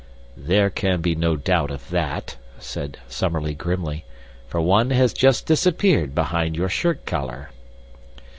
[0.35, 4.03] "There can be no doubt of that," said Summerlee, grimly,
[4.47, 7.49] "for one has just disappeared behind your shirt collar."